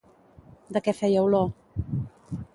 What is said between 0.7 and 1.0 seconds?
De què